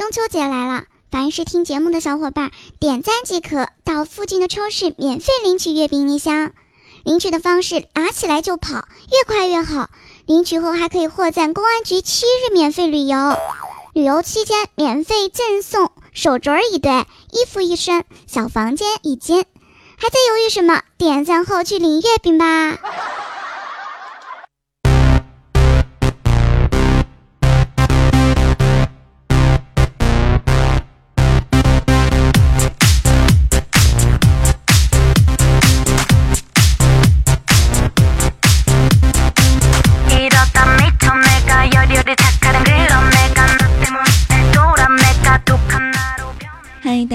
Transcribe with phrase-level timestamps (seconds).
[0.00, 6.52] 中秋节来了，凡是听节目的小伙伴点赞即可，到附近的超市免费领取月饼一箱。
[7.04, 8.76] 领取的方式拿起来就跑，
[9.12, 9.90] 越快越好。
[10.24, 13.36] 领取后还可以获赞公安局七日免费旅游，
[13.92, 19.44] 旅游期间免费赠送手镯一对，衣服一身，小房间一间。
[19.98, 20.80] 还在犹豫什么？
[20.96, 22.78] 点赞后去领月饼吧。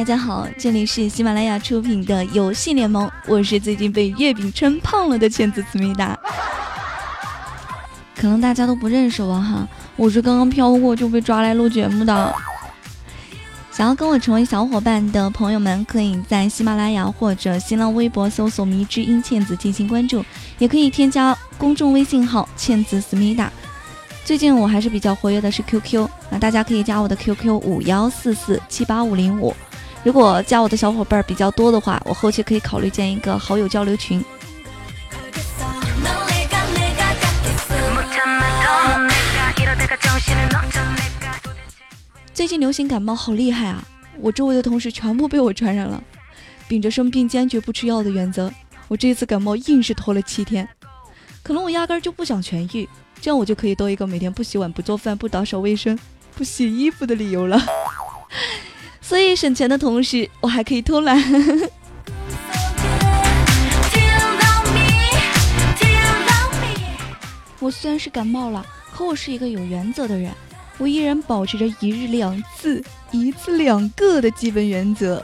[0.06, 6.16] 大家好，这里是喜马拉雅出品的游戏联盟，我是最近被月饼撑胖了的茜子思密达。
[8.16, 12.36] 可能大家都不认识我哈，我是刚刚飘过就被抓来录节目的。
[13.72, 20.24] 想要跟我成为小伙伴的朋友们，可以在喜马拉雅或者新浪微博搜索“迷之音倩子”进行关注，
[20.60, 23.52] 也可以添加公众微信号“倩子思密达”。
[24.24, 29.52] 最近我还是比较活跃的是 QQ，那大家可以加我的 QQ 五幺四四七八五零五。
[30.06, 34.24] 如果加我的小伙伴比较多的话，我后期可以考虑建一个好友交流群。
[42.36, 43.84] 最近流行感冒好厉害啊！
[44.20, 46.04] 我周围的同事全部被我传染了。
[46.68, 48.54] 秉着生病坚决不吃药的原则，
[48.88, 50.70] 我这一次感冒硬是拖了七天。
[51.42, 52.88] 可能我压根就不想痊愈。
[53.20, 55.98] 这样我就可以多一个每天不洗碗、不做饭、不打扫卫生、
[56.36, 57.60] 不洗衣服的理由了。
[59.08, 61.16] 所以省钱的同时，我还可以偷懒。
[67.60, 70.32] 我虽然是感冒了，可我是一个有原则的人，
[70.80, 75.24] 我依然保持着一日两次、一次两个的基本原则。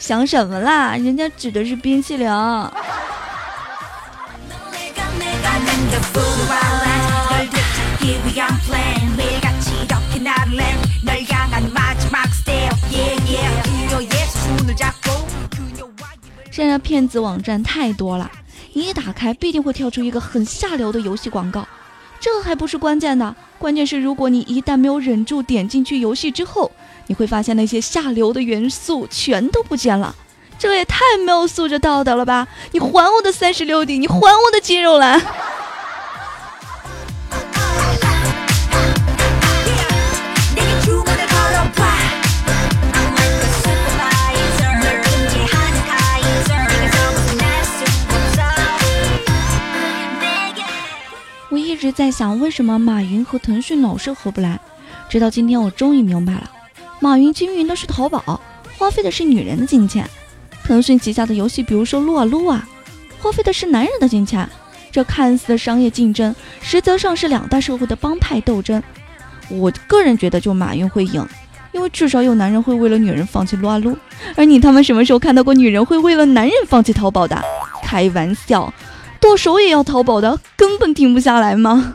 [0.00, 0.96] 想什么啦？
[0.96, 2.28] 人家指的是冰淇淋。
[16.60, 18.30] 现在骗子网站太多了，
[18.74, 21.66] 你一打开必定会跳出一个很下流的游戏广告。
[22.20, 26.70] 这还不是关键的，关键是如果你一旦没有忍住点进去游戏之后，
[27.06, 30.14] 你会发现那些下流的元素全都不见了。
[30.58, 32.46] 这也太没有素质道德了吧！
[32.72, 35.18] 你还我的三十六 D，你还我的肌肉男！
[51.80, 54.60] 一直在想，为什么马云和腾讯老是合不来？
[55.08, 56.50] 直到今天，我终于明白了：
[57.00, 58.38] 马云经营的是淘宝，
[58.76, 60.04] 花费的是女人的金钱；
[60.62, 62.68] 腾讯旗下的游戏，比如说撸啊撸啊，
[63.18, 64.46] 花费的是男人的金钱。
[64.92, 68.82] 这看似商业竞争，实则上是两大社会的帮派斗争。
[69.48, 71.26] 我个人觉得，就马云会赢，
[71.72, 73.96] 因为至少有男人会为了女人放弃撸啊撸，
[74.36, 77.42] 而你他妈什么时候看到过女人会为了男人放弃淘宝的？
[77.82, 78.70] 开玩笑。
[79.20, 81.92] 剁手也要淘宝的，根本停不下来吗？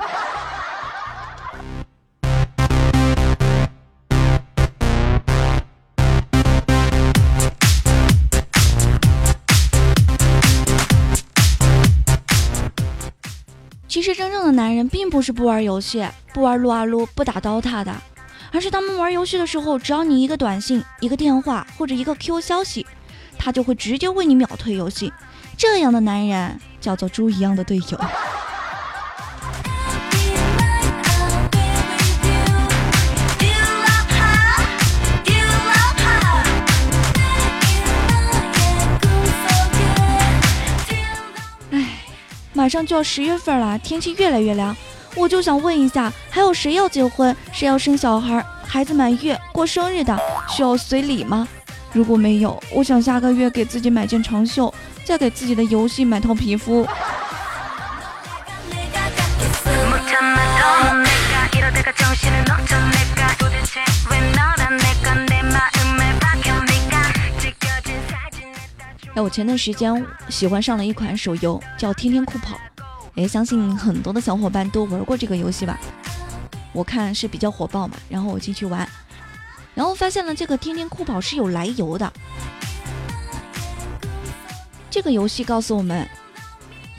[13.88, 17.96] 其实真正的男人并不是不玩游戏、不玩撸啊撸、不打 DOTA 的，
[18.52, 22.86] 而是他们玩游戏的时候，只要你一个短信、一个电话或者一个 Q 消息，
[23.38, 25.12] 他就会直接为你秒退游戏。
[25.58, 28.00] 这样的男人叫做猪一样的队友。
[41.72, 41.84] 哎，
[42.54, 44.78] 马上就要十月份了，天气越来越凉，
[45.16, 50.16] 我就想问一下，还有谁要结婚、谁要生小孩、孩子满月、过生日的，
[50.48, 51.48] 需要随礼吗？
[51.92, 54.72] 如果没有，我想下个月给自己买件长袖。
[55.06, 56.84] 再给自己的游戏买套皮肤。
[69.14, 72.56] 哎，我前段时间喜欢上了一款手游，叫《天天酷跑》。
[73.16, 75.80] 哎，相信很多的小伙伴都玩过这个游戏吧？
[76.74, 78.86] 我看是比较火爆嘛，然后我进去玩，
[79.76, 82.12] 然后发现了这个《天天酷跑》是有来由的。
[84.96, 86.08] 这个游戏告诉我们，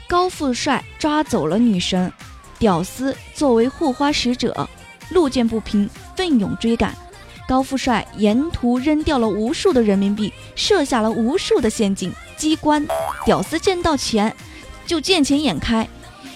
[0.07, 2.13] 高富帅抓走了女神，
[2.59, 4.69] 屌丝作为护花使者，
[5.09, 6.95] 路见不平奋勇追赶，
[7.47, 12.85] 高富帅沿途扔掉了无数的人民币，设下了无数的陷阱机关，
[13.25, 14.31] 屌丝见到钱
[14.85, 15.89] 就见钱眼开，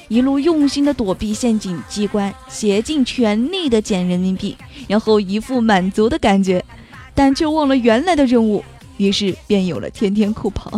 [0.07, 4.57] 一路用心的躲避陷阱机关，竭尽全力的捡人民币，
[4.87, 6.65] 然后一副满足的感觉，
[7.13, 8.65] 但却忘了原来的任务，
[8.97, 10.71] 于是便有了天天酷跑。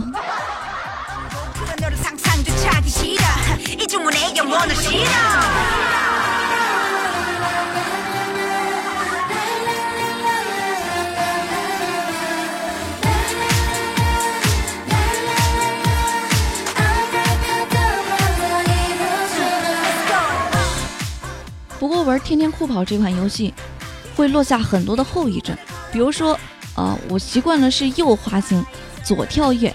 [21.79, 23.53] 不过玩《天天酷跑》这款游戏，
[24.15, 25.53] 会落下很多的后遗症，
[25.91, 26.39] 比如说，
[26.75, 28.65] 啊，我习惯了是右滑行，
[29.03, 29.73] 左跳跃。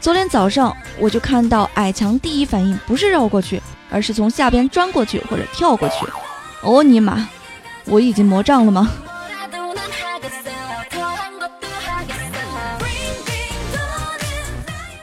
[0.00, 6.06] 昨天早上我就看到矮墙，第一反应不是绕过去，而是从下边钻过去或者跳过去。
[6.62, 7.28] 哦尼玛，
[7.84, 8.90] 我已经魔障了吗？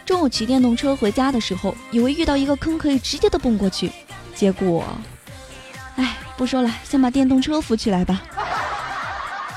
[0.06, 3.92] 中午骑电动车回家的时候，以为遇到一个坑可以直接的蹦过去，
[4.34, 4.86] 结果，
[5.96, 6.18] 哎。
[6.38, 8.22] 不说了，先把电动车扶起来吧。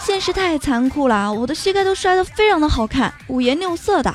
[0.01, 4.11] 现实太残酷了，我的膝盖都摔得非常的好看，五颜六色的。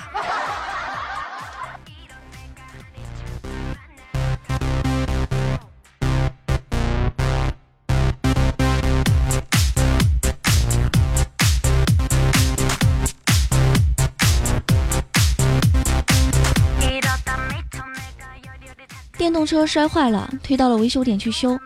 [19.25, 21.57] 电动车摔坏了，推到了维修点去修。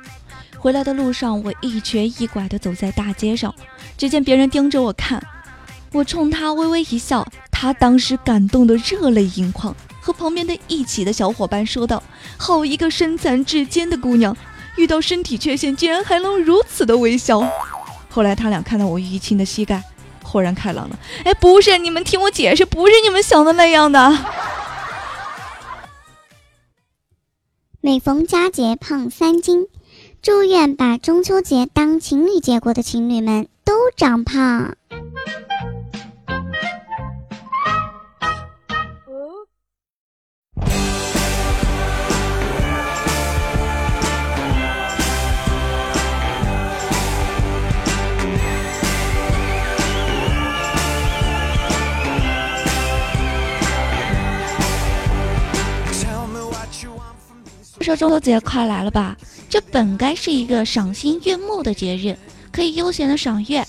[0.57, 3.53] 回来的路上，我一瘸一拐地走在大街上，
[3.97, 5.21] 只见别人盯着我看，
[5.91, 12.01] 我冲他微微一笑，他当时感动得热泪盈眶，和旁边的一起的小伙伴说道
[12.39, 14.37] ：“好一个身残志坚的姑娘，
[14.77, 17.45] 遇到身体缺陷竟然还能如此的微笑。”
[18.09, 19.83] 后来他俩看到我淤青的膝盖，
[20.23, 20.97] 豁然开朗了。
[21.25, 24.17] 哎，不是，你们听我解释，不是你们想的那样的。
[27.81, 29.67] 每逢佳节胖三斤。
[30.21, 34.75] 祝愿把中秋节当情侣节过的情侣们都长胖。
[57.89, 59.17] 说中秋节快来了吧？
[59.49, 62.15] 这本该是一个赏心悦目的节日，
[62.51, 63.65] 可以悠闲的赏月。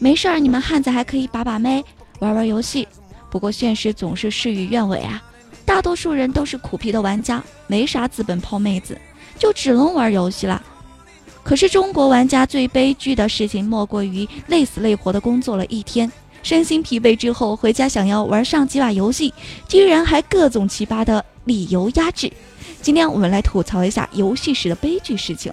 [0.00, 1.84] 没事儿，你们汉子还可以把把妹，
[2.18, 2.88] 玩玩游戏。
[3.30, 5.22] 不过现实总是事与愿违啊，
[5.64, 9.00] 大多数人都是苦皮的玩家，没啥资本泡妹子，
[9.38, 10.60] 就只能玩游戏了。
[11.44, 16.10] 可是中国玩家最悲剧的事情，莫过于累死累活的工作了一天，
[16.42, 19.32] 身心疲惫之后回家想要玩上几把游戏，
[19.68, 22.28] 居然还各种奇葩的理由压制。
[22.80, 25.52] 今天我们来吐槽一下游戏时的悲剧事情。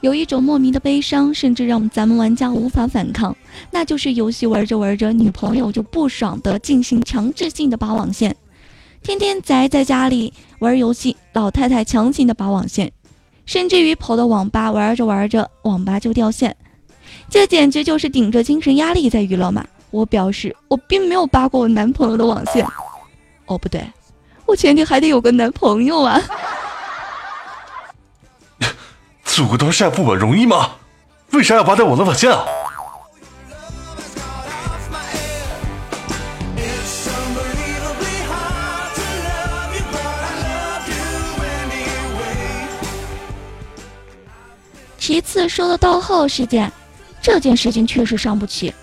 [0.00, 3.34] 有一种莫名的悲伤，甚至让咱们玩家无法反抗，
[3.70, 8.36] 那就是游戏玩着玩着，女朋友就不爽的进行强制性的拔网线。
[9.02, 12.92] 天天宅在家里玩游戏，老太太强行的拔网线，
[13.46, 16.54] 甚至于跑到网吧玩着玩着，网吧就掉线，
[17.30, 19.66] 这简直就是顶着精神压力在娱乐嘛！
[19.94, 22.66] 我表示，我并没有扒过我男朋友的网线。
[23.46, 23.80] 哦，不对，
[24.44, 26.20] 我前提还得有个男朋友啊。
[29.22, 30.72] 祖国多晒不稳容易吗？
[31.30, 32.44] 为啥要扒掉我的网线啊？
[44.98, 46.72] 其次说的盗号事件，
[47.22, 48.74] 这件事情确实伤不起。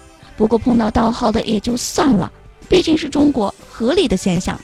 [0.41, 2.31] 不过碰到盗号的也就算了，
[2.67, 4.59] 毕竟是中国合理的现象。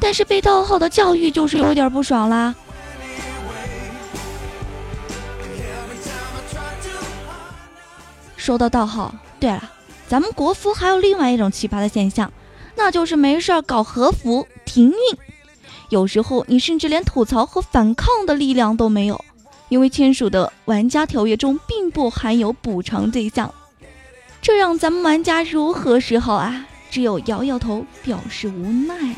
[0.00, 2.54] 但是被盗号的教育就是有点不爽啦。
[8.38, 9.70] 说到盗号，对了，
[10.08, 12.32] 咱们国服还有另外一种奇葩的现象，
[12.74, 15.18] 那就是没事儿搞和服停运。
[15.90, 19.22] 有时候你甚至连吐槽和反抗的力量都没有，
[19.68, 23.52] 因为签署的玩家条约中并不含有补偿这一项。
[24.42, 26.66] 这让咱们玩家如何是好啊？
[26.90, 29.16] 只有摇摇头，表示无奈啊。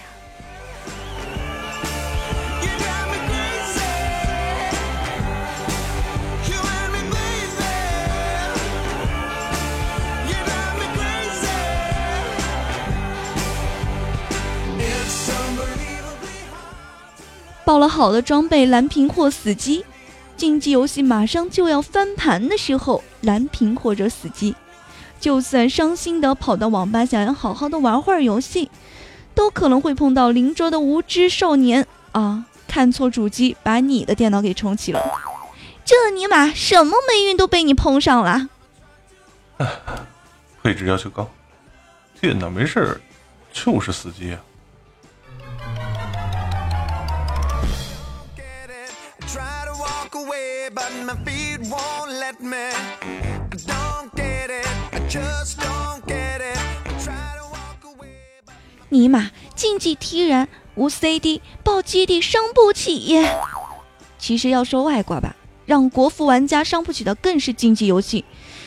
[17.65, 19.85] 爆了好的装备蓝屏或死机，
[20.37, 24.55] 竞技游戏马上就要翻盘的时候，蓝屏或者死机，
[25.23, 28.69] 就算伤心的跑到网吧想要好好的玩会儿游戏，
[29.37, 35.01] 都可能会碰到邻桌的无知少年啊，看错主机把你的电脑给重启了，
[35.85, 38.49] 这尼玛什么霉运都被你碰上了。
[40.61, 41.31] 配置要求高，
[42.21, 43.01] 电脑没事儿
[43.53, 44.41] 就是死机啊。
[58.89, 63.27] 尼玛，竞技踢人无 CD 爆基地伤不起。
[64.19, 65.35] 其实要说外挂吧，
[65.65, 68.25] 让国服玩家伤不起的更是竞技游戏。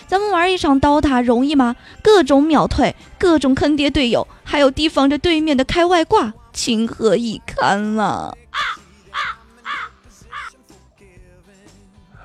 [0.07, 1.75] 咱们玩一场刀塔容易吗？
[2.01, 8.35] 各种秒退，各种坑爹队友，还有提防着对面的开外挂，情何以堪了！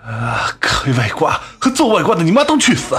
[0.02, 2.97] 啊，开外挂和做外挂的你妈都去死！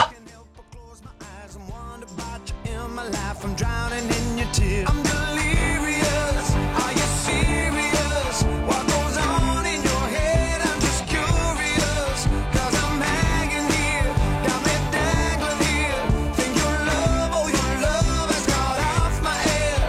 [3.43, 3.51] In my life.
[3.51, 4.87] I'm drowning in your tears.
[4.89, 6.55] I'm delirious.
[6.81, 8.43] Are you serious?
[8.65, 10.61] What goes on in your head?
[10.61, 12.27] I'm just curious.
[12.53, 14.13] Cause I'm hanging here.
[14.45, 16.01] Got me dangling here.
[16.35, 19.79] Think your love, oh, your love has got off my head.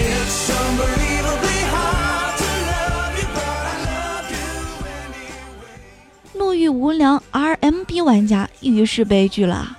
[0.00, 4.48] It's unbelievably hard to love you, but I love you
[5.00, 5.78] anyway.
[6.34, 9.78] 路遇无良 RMB 玩家，于是悲剧了。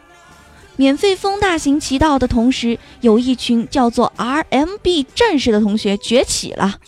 [0.75, 6.79] 免费风大行其道的同时，有一群叫做 RMB 战士的同学崛起了。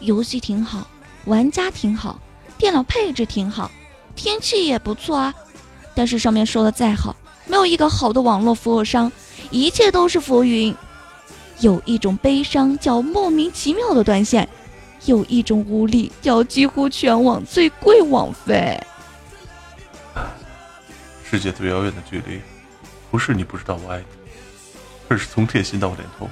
[0.00, 0.86] 游戏挺好，
[1.24, 2.20] 玩家挺好。
[2.58, 3.70] 电脑配置挺好，
[4.14, 5.34] 天气也不错啊。
[5.94, 7.14] 但是上面说的再好，
[7.46, 9.10] 没有一个好的网络服务商，
[9.50, 10.74] 一切都是浮云。
[11.60, 14.48] 有一种悲伤叫莫名其妙的断线，
[15.04, 18.80] 有一种无力叫几乎全网最贵网费。
[21.22, 22.40] 世界最遥远的距离，
[23.10, 24.04] 不是你不知道我爱你，
[25.08, 26.28] 而是从贴心到脸痛。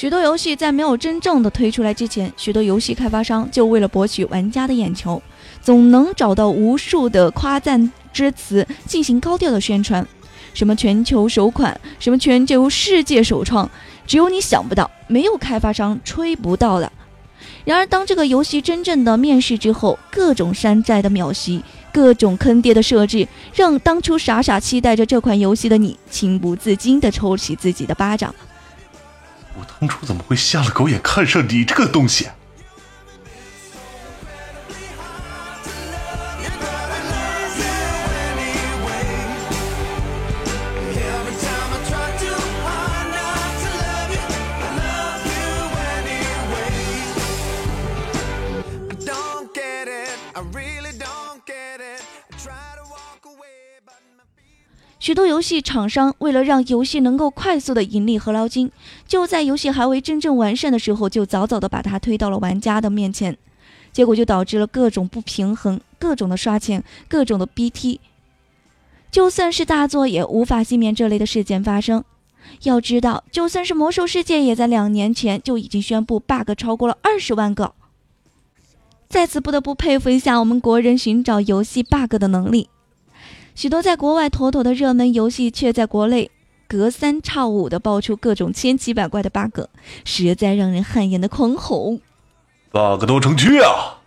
[0.00, 5.22] 许多游戏在没有真正的推出来之前，许多游戏开发商就为了博取玩家的眼球，
[5.60, 10.02] 总能找到无数的夸赞之词进行高调的宣传，
[10.54, 13.70] 什么全球首款，什么全球世界首创，
[14.06, 16.90] 只有你想不到，没有开发商吹不到的。
[17.66, 28.34] 然而，当这个游戏真正的面世之后，各种山寨的秒袭，各种坑爹的设置，让当初傻傻期待着这款游戏的你，情不自禁地抽起自己的巴掌。
[29.54, 32.28] 我当初怎么会瞎了狗眼看上你这个东西？
[55.00, 58.70] 许多游戏厂商为了让游戏能够快速的盈利和捞金，
[59.08, 63.38] 就在游戏还未真正完善的时候，就早早的把它推到了玩家的面前，
[63.92, 67.98] 结果就导致了各种不平衡、各种的刷钱、各种的 BT。
[69.10, 72.04] 就算是大作，也无法避免这类的事件发生。
[72.64, 77.72] 要知道，就算是魔兽世界，也在两年前就已经宣布 bug 超过了二十万个。
[79.08, 82.68] 在此不得不佩服一下我们国人寻找游戏 bug 的能力。
[83.60, 86.30] 许多在国外妥妥的热门游戏，却在国内
[86.66, 89.64] 隔三差五的爆出各种千奇百怪的 bug，
[90.02, 91.98] 实在让人汗颜的狂吼。
[92.72, 93.99] bug 都成蛆啊！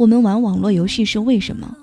[0.00, 1.76] 我们玩网络游戏是为什么？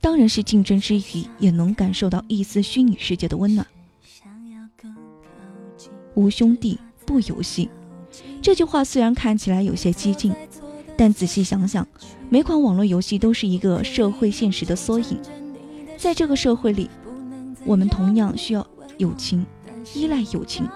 [0.00, 3.66] 当然是竞争之余，也能感受到一丝虚拟世界的温暖。
[6.14, 7.68] 无兄弟不游戏，
[8.40, 10.32] 这句话虽然看起来有些激进，
[10.96, 11.86] 但仔细想想，
[12.30, 15.18] 每款网络游戏都是一个社会现实的缩影。
[15.98, 16.88] 在这个社会里，
[17.66, 19.44] 我们同样需要友情，
[19.94, 20.66] 依赖友情。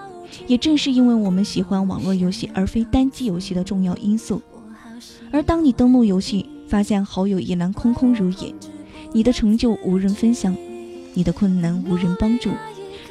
[0.45, 4.39] 也正是因为我们喜欢网络游戏而非单机游戏的重要因素。
[5.31, 8.51] 而当你登录游戏，发现好友一栏空空如也，
[9.11, 10.57] 你的成就无人分享，
[11.13, 12.49] 你的困难无人帮助，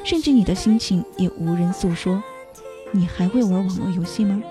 [0.03, 2.21] 甚至你的心情也无人诉说，
[2.91, 4.43] 你还会玩网络游戏吗？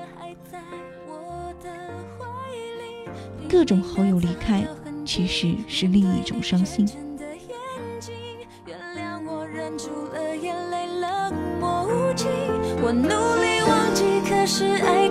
[3.50, 4.66] 各种好友离开，
[5.04, 6.88] 其实是另一种伤心。
[12.85, 15.01] 我努力忘记，可是爱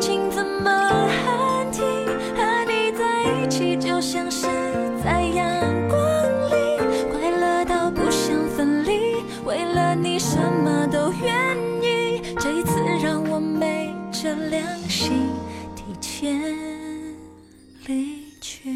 [14.22, 15.32] 着良心
[15.76, 16.40] 提前
[17.88, 18.70] 离去。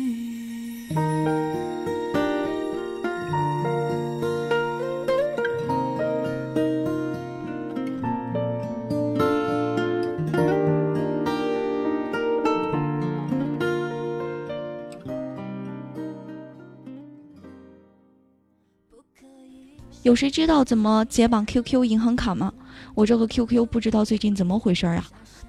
[20.01, 22.51] 有谁知道怎么解绑 QQ 银行卡吗？
[22.95, 25.05] 我这个 QQ 不知道最近怎么回事啊！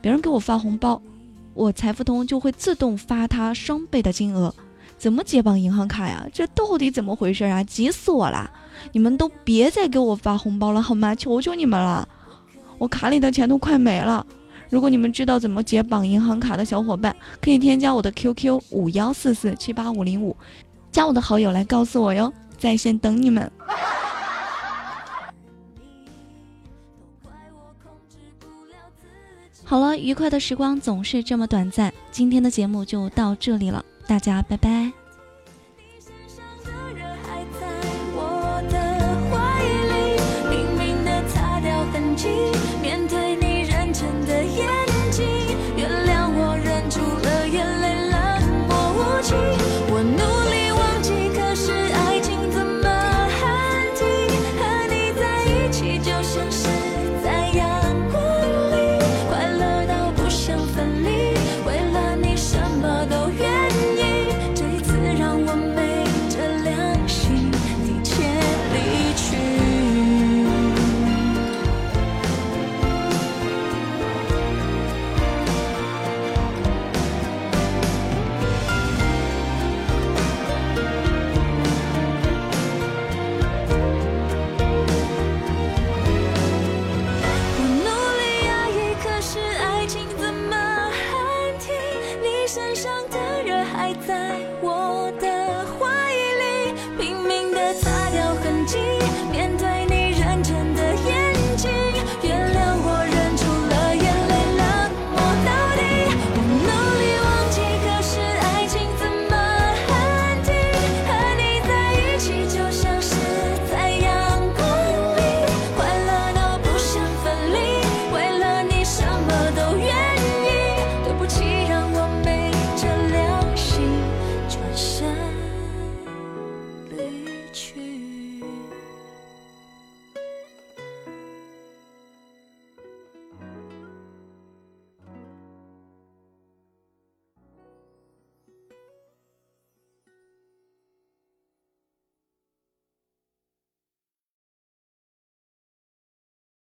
[0.06, 1.02] 别人给我发红包，
[1.52, 4.54] 我财付通就会自动发他双倍的金额。
[4.96, 6.24] 怎么解绑银行卡呀？
[6.32, 7.60] 这到底怎么回事啊？
[7.64, 8.48] 急死我了！
[8.92, 11.12] 你们都别再给我发红包了好吗？
[11.12, 12.08] 求求你们了！
[12.78, 14.24] 我卡里的钱都快没了。
[14.70, 20.36] 如果你们知道怎么解绑银行卡的小伙伴，可以添加我的 QQ 五幺四四七八五零五，
[20.92, 23.50] 加我的好友来告诉我哟，在线等你们。
[29.68, 35.05] 好了，愉快的时光总是这么短暂，今天的节目就到这里了，大家拜拜。